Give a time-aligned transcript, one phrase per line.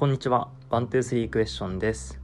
[0.00, 0.48] こんにちは。
[0.70, 2.18] ワン、ツー、スリークエスチョンです。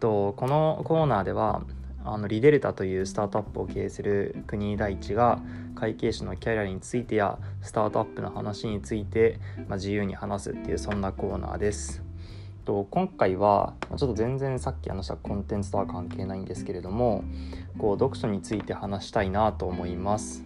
[0.00, 1.62] とこのコーナーでは
[2.04, 5.40] あのリデルタというスタートアップを経営する国大地が
[5.76, 9.38] 会計士のキャリアについてやスタートアップの話について、
[9.68, 12.02] まあ、自由に話すっていうそんなコーナーです。
[12.64, 17.22] と今回はちょっと全然さっき話したコンテンツとは関係ないんですけれども
[17.78, 20.42] こう読書について話したいなと思います。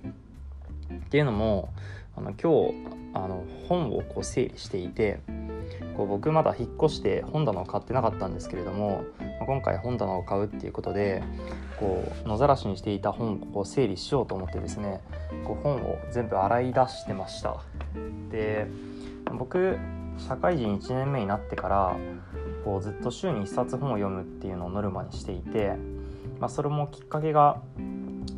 [0.92, 1.70] っていうのも
[2.14, 2.74] あの今日
[3.14, 5.20] あの本をこう整理していて
[5.98, 9.04] こう僕まだ引っ越して本棚を買ってなかったんですけれども
[9.44, 11.24] 今回本棚を買うっていうことで
[11.80, 15.00] こう野ざらしにしていた本をこう整理しようと思ってですね
[15.44, 17.56] こう本を全部洗い出してました。
[18.30, 18.68] で
[19.36, 19.76] 僕
[20.18, 21.96] 社会人1年目になってから
[22.64, 25.74] こうずっと週に1冊本を読むっていうのをノルマにしていて、
[26.38, 27.60] まあ、それもきっかけが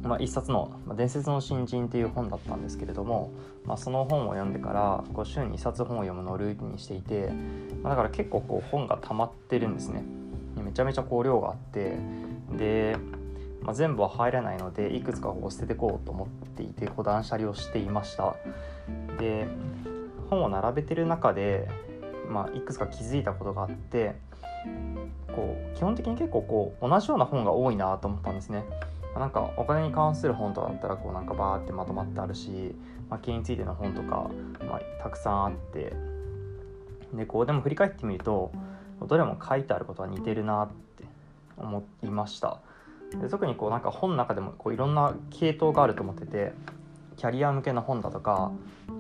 [0.03, 3.31] まあ、一冊の「伝説の新人」っていう本だったんですけれども、
[3.65, 7.33] まあ、その本を読んでからこう週に1冊本を読むのをルーティンにしていて、
[7.83, 10.05] まあ、だから結構こう本が溜まってるんですね。
[10.57, 11.97] めちゃめちゃこう量があって
[12.57, 12.97] で、
[13.63, 18.35] まあ、全部は入らないのでいくつかこう捨ててこうと思っていてこう断捨離をしていました。
[19.19, 19.47] で
[20.29, 21.69] 本を並べてる中で、
[22.29, 24.15] まあ、いくつか気づいたことがあって
[25.35, 28.65] こう基本的に結構こう同じような本が多いなと思ったんですね。
[29.19, 32.75] なんかお金に関する本とかだったらこうなんかバーってまとまってあるし、
[33.09, 34.31] まあ、経営についての本とか、
[34.67, 35.93] まあ、たくさんあって。
[37.15, 38.53] でこうでも振り返ってみると
[39.07, 41.05] どれも書いてあることは似てるなって
[41.57, 42.59] 思いました。
[43.21, 46.53] で特にこうなんか本の中でもこういろんな系統があると思ってて
[47.17, 48.53] キャリア向けの本だとか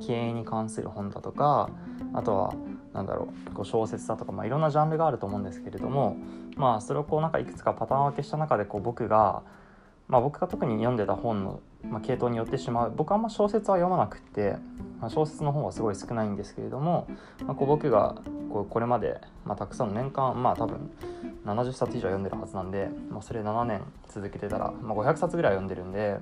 [0.05, 1.70] 経営に関する本だとか
[2.12, 2.55] あとは
[2.92, 6.16] なんだろうこう小説だとか、まあ、いろんなジャンルがあると思うんですけれども
[6.56, 9.44] まあそれをこうなんかいくつかパターン分けした中でこう僕が
[10.11, 14.56] まあ、僕が特に読んでた本の、まあ、系統によってしまう僕はあんま小説は読まなくて、
[15.00, 17.06] まあ、小説の本はすごい少ないんですけれども、
[17.47, 18.16] まあ、こう僕が
[18.53, 20.91] こうこれまで、まあ、たくさんの年間まあ多分
[21.47, 26.19] 70冊以上読んでるはずなんで、まあ、それ7年続けてたら、まあ、500冊ぐらい読んでるんで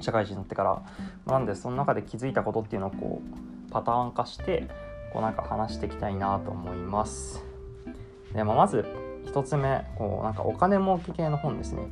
[0.00, 0.82] 社会人になってから、ま
[1.26, 4.68] あ、なんでその中で気づいたことっていうのをこうパターン化して
[5.12, 7.44] こうなんか話していきたいなと思います。
[8.32, 8.86] でまあ、まず
[9.26, 11.88] 1つ目こうなんかお金儲け系の本ですね。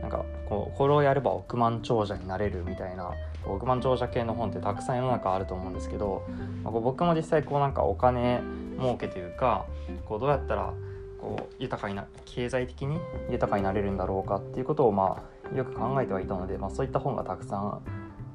[0.00, 3.12] なんかこうこれをやれば億万長者になれるみたいな
[3.46, 6.24] 億万長者系の本ってたくさん世の中あると思うんですけど、
[6.62, 8.40] まあ、こう僕も実際こうなんかお金
[8.78, 9.66] 儲けというか
[10.04, 10.74] こうどうやったら
[11.20, 12.98] こう豊かにな経済的に
[13.30, 17.82] 豊かになれるんだろうかっていうことをまあよく考えてはいたので、まあ、そういった本がたくさん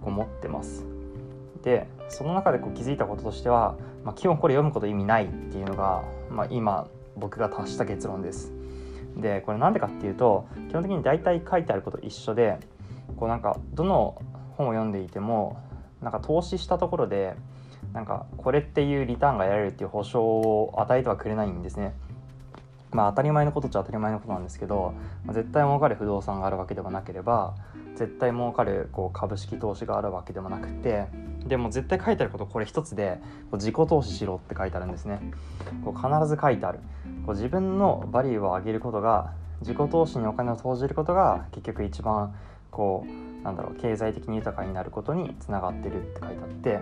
[0.01, 0.85] こう持ってます。
[1.63, 8.51] でその中でこう気づいたこととしては、まあ、基本これ読むこと意味ないっていうのが、まあ、今僕が達した結論です。
[9.17, 12.57] でこれなんでかっていうと基本的に大体書いてあること一緒で
[13.17, 14.22] こうなんかどの
[14.57, 15.61] 本を読んでいても
[16.01, 17.35] なんか投資したところで
[17.94, 21.94] なんかこれっていうリターンが得られるっていう保証を与えてはくれないんですね。
[22.91, 24.94] まあ当たり前のことっちゃ当たり前のことなんですけど、
[25.25, 27.56] まあ、絶対儲かる不動産があるわけではなければ
[27.96, 31.07] 絶対儲かるこう株式投資があるわけでもなくて
[31.46, 33.19] でも絶対書いてあることこれ一つで
[33.50, 35.19] こう自己投資しろって書いてあるんですね。
[35.84, 36.79] こう必ず書いてある。
[37.25, 42.35] こう自分のバリューを上げることが自己投資にお金を投じることが結局一番
[42.72, 46.79] こうなんだろう経済的に豊かになることにつながってるって書いてあって、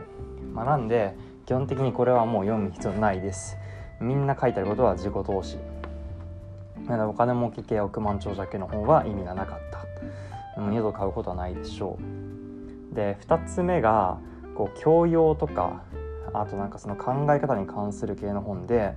[0.53, 1.15] まあ、なんで
[1.45, 3.57] 基本的にこれはもう読む必要ないです。
[3.99, 5.57] みんな書いてあることは自己投資。
[6.87, 9.79] お金儲け系億万長者系の本は意味がなかった。
[10.61, 11.97] 二度買うことはないでしょ
[12.91, 12.95] う。
[12.95, 14.17] で2つ目が
[14.55, 15.83] こう教養とか
[16.33, 18.93] あとなんかその考え方に関する系の本で、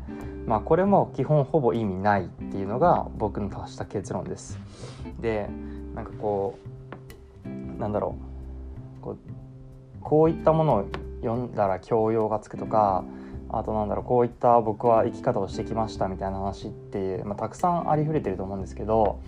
[0.46, 4.58] まあ、これも基本ほぼ意味ないっていうのが僕の達した結論です。
[5.20, 5.48] で
[5.94, 6.58] なんかこ
[7.44, 8.16] うなんだろ
[9.00, 9.02] う。
[9.02, 9.18] こう
[10.00, 10.84] こういったものを
[11.22, 13.04] 読んだら教養がつくとか
[13.52, 19.20] あとなんだろうこういった僕は生き方をしてきましたみたいな話っていう、まあ、たくさんありふれてると思うんですけど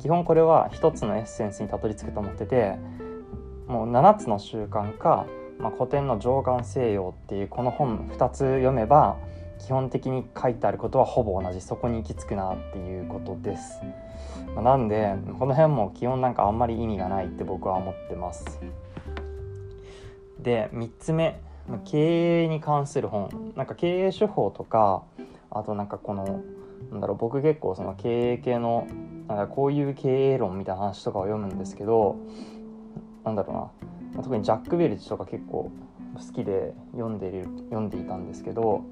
[0.00, 2.76] 基本これは一つのエッセンスにたどり着くと思ってて
[3.66, 5.26] もう7つの習慣か
[5.58, 9.16] まあ、古典の上岸西洋っていうこの本2つ読めば
[9.58, 13.80] 基本的に書いてあることはほぼ同じそこに行き着くなっていうことです、
[14.54, 18.44] まあ、なんでこの辺も基本なんかあんまり意味がないって僕は思ってます。
[20.38, 21.40] で3つ目。
[21.84, 23.52] 経営に関する本。
[23.56, 25.02] なんか経営手法とか
[25.50, 26.42] あとなんかこの
[26.90, 28.86] なんだろう僕結構その経営系の
[29.28, 32.16] なんかこういう経営論みたいな話とかを読むんですけど
[33.24, 33.56] なんだろう
[34.16, 34.22] な。
[34.22, 35.70] 特にジャック・ベルチとか結構
[36.14, 38.82] 好きで読んでる読んでいたんですけど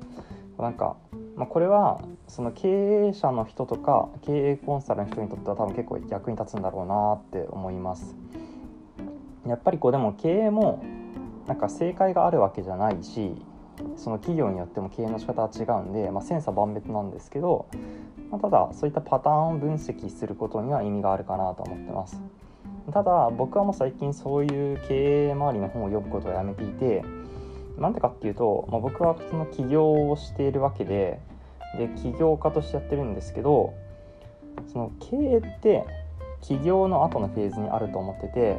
[0.59, 0.97] なんか、
[1.37, 2.69] まあ、これはその経
[3.09, 8.15] 営者の人とか経営コンサルの人にとっては多分結構役に立つんだろうなって思います。
[9.47, 10.82] やっぱりこうでも経営も
[11.46, 13.35] なんか正解があるわけじゃないし
[13.96, 17.67] その企業によっても経営の仕方は違うんで、まあ、千差万別なんですけど、
[18.31, 22.20] まあ、ただそういったパターンを分析することには意味があるかなと思ってます。
[22.93, 27.02] ただ僕はもう最近そういう経営周りの本を読むことをやめていて
[27.79, 31.19] なんでかっていうと、まあ、僕はその起業をしているわけで
[31.79, 33.75] で起業家としてやってるんですけど
[34.70, 35.85] その経営って
[36.43, 38.56] 起業の後のフェーズにあると思ってて、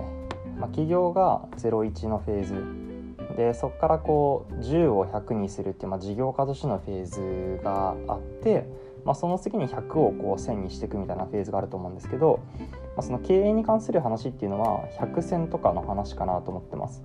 [0.59, 8.65] まあ、起業が01のフェーズでそこからこう10を100にするっていう、まあ、事業家としてのフェーズがあって、
[9.03, 17.03] まあ、その次に100をこう1000にしていくみたいなフェーズがあると思うんですけど、まあ、その経営に関する話っていうのは100戦とかの話かなと思ってます。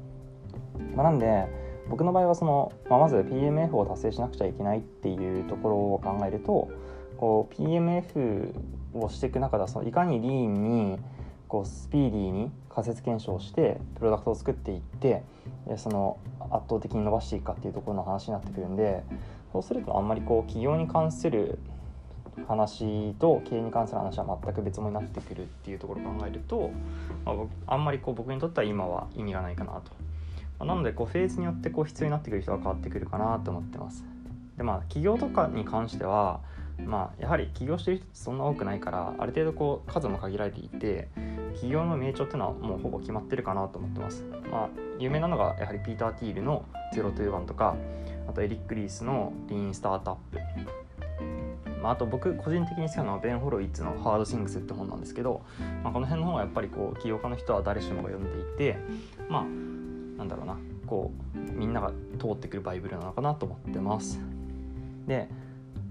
[0.94, 1.46] まあ、なんで
[1.88, 6.68] 僕の場合はその、まあ、まず PMF を達成しなくちゃいけないっていうところを考えると
[7.16, 8.54] こう PMF
[8.94, 10.62] をしていく中ではそのいかにリーン
[10.92, 10.98] に
[11.48, 15.22] こうスピーディーに仮説検証してプロダクトを作っていって
[15.76, 16.18] その
[16.50, 19.02] 圧倒的に伸ばしていくかっていうところの話になってくるんで
[19.52, 21.58] そうするとあんまりこう企業に関する
[22.46, 26.70] 話と経営に関する話は全く別物になってくるっていうところを考えると、
[27.24, 27.32] ま
[27.66, 29.92] あ、あんまりこう僕にとっては今は意味がないかなと
[30.60, 34.04] まなのでこうフェーズによってこう必要になってくる人が変わってくるかなと思ってます。
[34.56, 36.40] でまあ企業とかに関しては
[36.84, 41.08] まあやはり起業してる人ってそんな多くないからある程度こう数も限られていて
[41.50, 44.24] 企業の名称っていうのはもうほぼ決まってるかなと思ってます。
[44.50, 44.68] まあ
[44.98, 46.64] 有名なのがやはりピーター・ティールの
[46.94, 47.76] 「0 to 1」とか
[48.28, 50.38] あとエリック・リースの「リーン・スタートアップ」
[51.82, 55.40] まあ、あと僕個人的に好きなのはベン・ホロイッツの「ハード・シングス」って本なんですけど、
[55.82, 58.78] まあ、この辺の本はやっぱりこう起業家の人は誰しもが読んでいて
[59.28, 64.20] まあなんだろうなこうみんなが通ってくるバイブルなのかなと思ってます。
[65.06, 65.28] で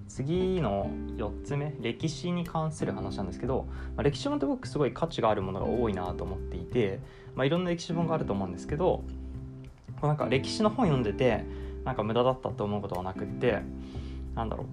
[0.10, 7.00] 次の4つ目歴史に関する話なんですけど、まあ、歴史本って僕すごい価値があるものが多いなと思っていて、
[7.36, 9.04] まあ、いろんな歴史本があると思うんですけど
[10.02, 11.46] なんか歴史の本読んでて
[11.86, 13.60] なんか無駄だったと思うことはなくって
[14.36, 14.68] なんだろう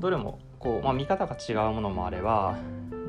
[0.00, 2.56] どれもこう、まあ、見方が違うものもあれば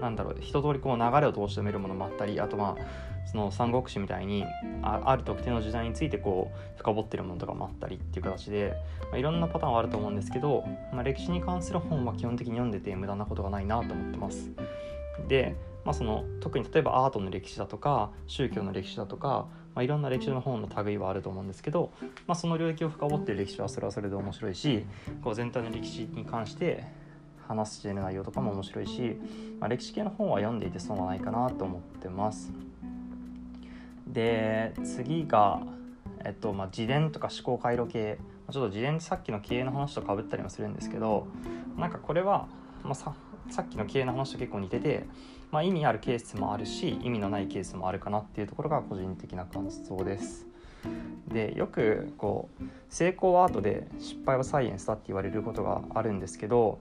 [0.02, 4.46] なんだろう一通りこう流れを通して見るものもあったりあとまあその三国志みたいに
[4.82, 14.50] あある特定の時代についてこう深掘ってるものとかもあったりっていう形で、まあ、いろんなパターンはあると思うんですけど、まあ、歴史に関する本は基本的に読んでて無駄なことがないなと思ってます。
[15.28, 15.56] で、
[15.86, 21.92] まあ、その特に例えばアートの歴史だとか宗教の歴史だとか、まあ、いろんな歴史の本の類はあると思うんですけど、
[22.28, 24.86] まあ、その領域を深掘ってる歴史はそれはそれで面白いし
[25.24, 26.84] こう全体の歴史に関して
[27.52, 29.18] 話している内容とかも面白いし、
[29.60, 32.52] まあ、歴史系の本は読んでいて損はないかなと思ってます。
[34.08, 35.62] で次が、
[36.26, 38.18] えっとまあ、自伝とか思考回路系
[38.52, 41.28] ちょっと自伝ってさっきの経営の話とかぶったりもするんですけど
[41.78, 42.48] なんかこれは、
[42.84, 43.14] まあ、さ
[43.50, 45.06] さっきの経営の話と結構似てて、
[45.52, 50.51] まあ、意味あるケースもあるし意味のないケースもあるかなっていうところが個人的な感想です。
[51.28, 56.80] でよくこう成功はアートで失敗はサイエンスだって言われることがあるんですけど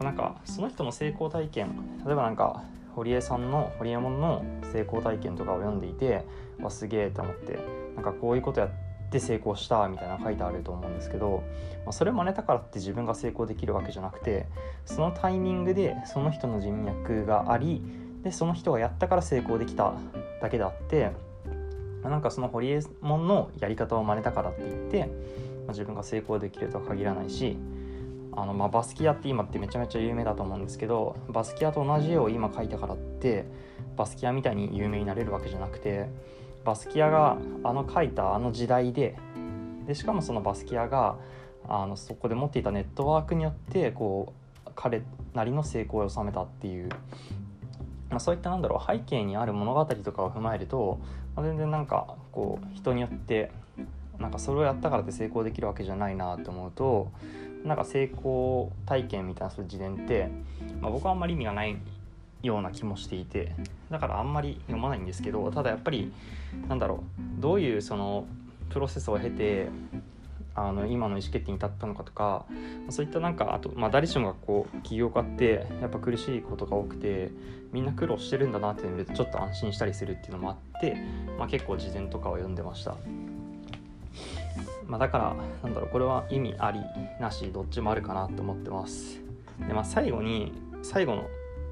[0.00, 1.70] なんかその人の成功体験
[2.04, 6.24] 例えばなんか堀江さんの堀江門の成功体験とかを読んでいて
[6.60, 7.58] わすげえと思って
[7.94, 8.70] なんかこういうことやっ
[9.10, 11.42] て成功したみたいな書いてあると思うんですけど、
[11.84, 14.46] まあ、それを真似たからって自分が成功できるわけじゃなくて
[14.84, 17.82] そのタイミングでその人の人脈があり
[18.22, 19.94] でその人がやったから成功できた
[20.40, 21.12] だけであって
[22.10, 27.56] なんかその堀江門のやり方を真似たからって言って、まあ、自分が成功できるとは限らないし
[28.34, 33.44] あのまあ、バスキアって今ってめちゃめちゃ有名だと思うんですけどバスキアと同じ絵を今描いたからって
[33.94, 36.08] バスキアみたいに有名になれるわけじゃなくて
[36.64, 39.18] バスキアがあの描いたあの時代で
[39.86, 41.16] でしかもそのバスキアが
[41.68, 44.32] あのそこで持っていたネットワークによってこ
[44.66, 45.02] う彼
[45.34, 46.88] なりの成功を収めたっていう、
[48.12, 51.00] まあ、そういったなんだろう背景にある物語とかを踏まえると、
[51.34, 53.50] まあ、全然なんかこう人によって
[54.18, 57.10] なんかそれをやったからって成功できるわけじゃないなと思うと
[57.64, 60.28] なんか成功体験みたいなそういう自伝って、
[60.80, 61.76] まあ、僕はあんまり意味がない
[62.42, 63.54] ような気もしていて
[63.90, 66.12] だからあんまり読まないんですけどただやっぱり
[66.68, 67.04] なんだろ
[67.38, 68.26] うどういうその
[68.68, 69.68] プロセスを経て
[70.54, 72.44] あの今の意思決定に至ったのかとか
[72.90, 77.30] そういったなんかあと、まあ、誰しもがこう起業家ってやっぱ苦しいことが多くて
[77.72, 80.96] みんな苦労してるんだなっていうのでちょっと安心したりするっていうのもあって、
[81.38, 82.96] まあ、結構事前とかを読んでました。
[84.86, 86.80] まあ、だからなんだろうこれは意味あり
[87.18, 89.20] なしどっちもあるかなと思ってます。
[89.66, 91.26] で、まあ、最後に最後の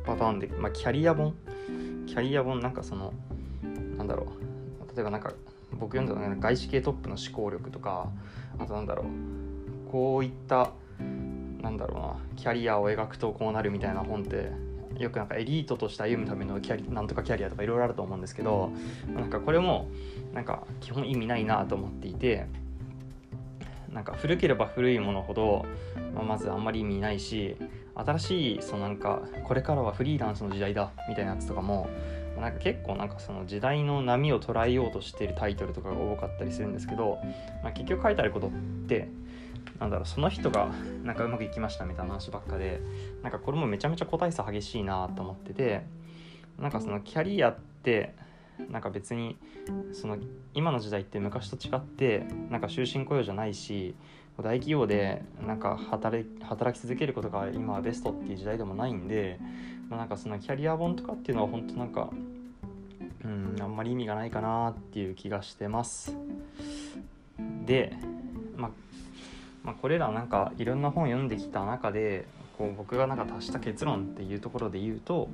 [0.07, 1.35] パターンで、まあ、キャリア本。
[2.07, 3.13] キャリア本なんかその
[3.97, 4.97] なんだろう。
[4.97, 5.33] 例えばなんか
[5.79, 8.09] 僕読んだのが外資系トップの思考力とか
[8.59, 9.07] あとなんだろう
[9.91, 10.71] こういった
[11.63, 14.51] なんだろうなキャリアを描くとこうなるみたいな本って
[14.99, 18.71] よくなんかエリートとして歩むためのキャリなんとかキャリアとかいろいろあると思うんですけど
[19.15, 19.89] なんかこれも
[20.35, 22.47] なんか基本意味ないなと思っていて
[23.93, 25.67] なんか古ければ古いものほど、
[26.15, 27.57] まあ、まずあんまり意味ないし
[27.95, 31.89] 新しいそのなんかこれからはフリーランスの時代だみたいなやつとかも
[32.41, 37.19] なんか結構なんかその時代の波を捉えようとしてるタイトルとかが多かったりするんですけど、
[37.63, 38.51] まあ、結局書いてあることっ
[38.89, 39.09] て
[39.79, 40.71] なんだろうその人が
[41.05, 42.81] なんかうまくいきましたみたいな話ばっかで
[43.23, 45.85] なんかこれもめちゃめちゃ個体差激しいなと思ってて
[46.59, 48.15] なんかそのキャリアって
[48.71, 49.39] なんか別に
[49.93, 50.19] その
[50.55, 53.95] 今の時代って昔と違ってなんか終身雇用じゃないし
[54.43, 56.25] 大企業でなんか働
[56.79, 59.39] き続けることが今はベストっていう時代でもないんで、
[59.91, 62.11] まあ、なんかそのキャリア本とかっていうのは本当なんか
[63.25, 66.17] うんあんまり意味がないかなっていう気がしてます。
[67.67, 67.93] で、
[68.57, 68.71] まあ、
[69.65, 72.25] まあ、これらなんかいろんな本読んできた中で
[72.57, 75.29] こう僕がなんか達した結論っていうところで言うと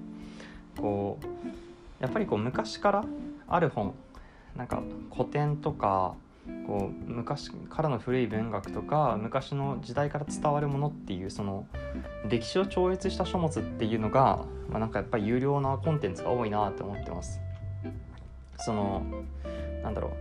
[0.77, 1.27] こう
[2.03, 3.05] やっぱりこう昔から
[3.49, 3.95] ある本
[4.57, 4.83] なんか
[5.13, 6.15] 古典とか
[6.67, 11.67] こう昔からの古い文学とか昔の時代から伝わるものっていうその
[12.29, 17.41] 歴史を超越した書物っていうのが、まあ、なんかやっぱり有料なコンテンツが多いなって思ってます。
[18.59, 19.03] その
[19.83, 20.13] なんだろう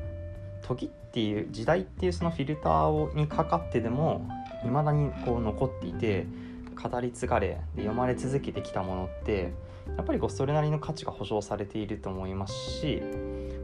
[0.62, 4.28] 時っていう時代っていうそのフィルターをにかかってでも
[4.64, 6.28] いまだにこう残っていて
[6.76, 9.54] 語り継がれで読まれ続けてきたものって
[9.96, 13.02] やっぱりこうそれなりの価値が保証されていると思いますし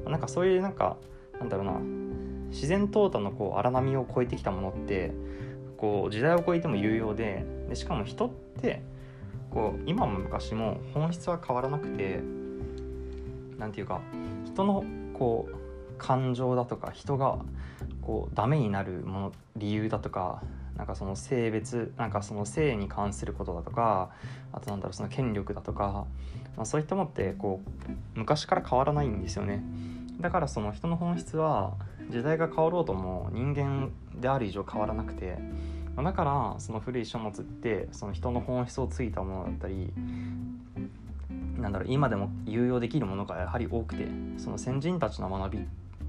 [0.05, 0.97] なんかそういうなんか
[1.39, 2.00] なんだろうな
[2.51, 5.11] 自然淘汰のこう荒波を超えてきたものって
[5.77, 8.29] こう時代を超えても有用ででしかも人っ
[8.61, 8.83] て
[9.49, 12.21] こう今も昔も本質は変わらなくて
[13.57, 14.01] 何て言うか
[14.45, 15.55] 人のこう
[15.97, 17.39] 感情だとか人が
[18.01, 20.41] こうダメになるもの理由だとか
[20.77, 24.09] なんかその性別なんかその性に関することだとか
[24.51, 26.05] あとなんだろうその権力だとか、
[26.57, 27.61] まあ、そういったものってこ
[28.15, 29.63] う昔から変わらないんですよね。
[30.19, 31.73] だからその人の本質は
[32.11, 35.37] 時代が変わろうとも人間である以上変わらなくて
[35.97, 39.91] だからその古い書物ってその人の本質をついたものだったり
[41.57, 45.61] なんだろう今でも有用できるものがやはり多くてその先人たちの学びっ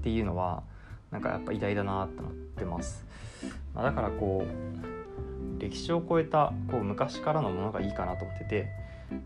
[0.03, 0.63] ていうのは
[1.11, 3.05] なんかやっぱ偉大だなって思ってます。
[3.75, 8.67] まあ、だからこう歴史を超えたこう昔からのものがいいかなと思ってて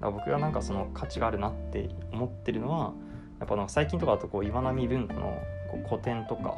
[0.02, 2.94] 僕がなんかその価値があるなって思ってるのは
[3.40, 5.42] やっぱなんか最近とかだとこう岩波文庫の
[5.72, 6.56] こう古典とか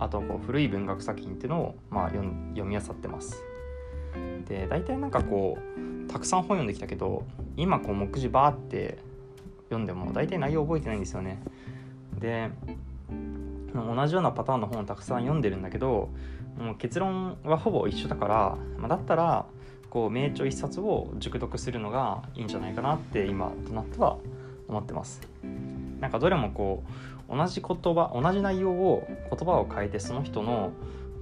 [0.00, 2.24] あとこう古い文学作品っていうのをまあ読
[2.64, 3.44] み漁ってます。
[4.48, 7.24] で大体なんかこうたくさん本読んできたけど
[7.56, 8.98] 今こう目次バーって
[9.64, 11.40] 読んでも大体内容覚えてないんですよね。
[12.18, 12.50] で
[13.74, 16.08] 同じようなパターンの本をたくさん読んでるんだけど
[16.58, 19.46] もう結論はほぼ一緒だから、まあ、だったら
[19.90, 24.16] こう名著一冊を熟読するのがいいんじゃないかなって今となっては
[24.66, 25.20] 思ってます。
[26.00, 26.82] なんかどれもこ
[27.28, 30.72] う同じ言葉同じ内容を言葉を変えてその人の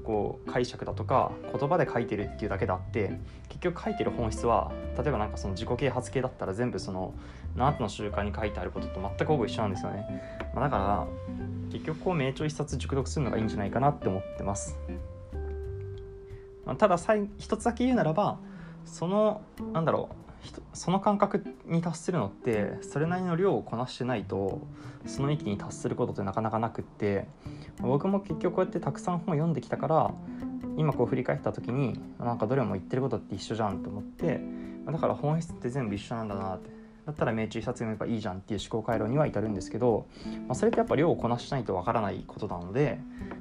[0.05, 3.19] こう解釈だとか言葉で書いてるっていうだけであって
[3.51, 7.13] 結局書いてる本質は例えばなんかその自己啓発系だったら全部その
[7.57, 10.07] 7つの習慣に書いてあることと全くほぼ一緒なんですよね、
[10.55, 11.07] まあ、だから
[11.71, 14.79] 結局こう名著一冊熟読するのがいいんじゃないかなって思ってます、
[16.65, 16.97] まあ、ただ
[17.37, 18.39] 一つだけ言うならば
[18.87, 19.43] その
[19.75, 20.28] なんだろう
[20.73, 24.61] その感覚に達するのってそれなりの量をこなしてないと
[25.07, 27.27] その域に達することってなかなかなくって
[27.81, 30.15] 僕も結局こうやってたくさん本を読んできたから
[30.77, 34.41] 今こう振り返った時になんかどれも言ってることって一緒じゃんと思って
[34.87, 36.78] だから本質って全部一緒なんだなって
[37.09, 40.07] だったら命中一冊読めばいいじゃんっていう思考回路には至るんですけど、
[40.47, 42.99] まあ、それってやっぱ量をこなしないとわからないことなので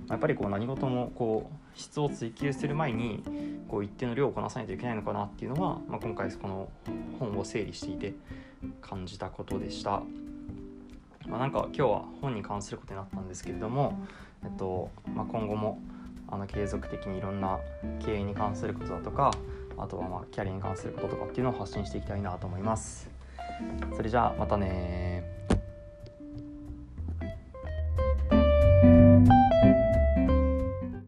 [0.07, 3.21] まやっぱりこう何事もこう質を追求する前に
[3.67, 6.69] こう一定の量をこなさないといけないのかなっていうのは、まあ、今回この
[7.19, 8.13] 本を整理していて
[8.81, 10.01] 感じたことでした。
[11.27, 13.99] まあ、なんか今日は本に関することになったんですけれども、
[14.45, 15.77] えっとまあ、今後も
[16.29, 17.59] あの継続的にいろんな
[17.99, 19.31] 経営に関することだとか
[19.77, 23.16] あとはまあキャリアに関することとかっていうのを発信していきたいなと思います。
[23.95, 25.23] それじゃあまたね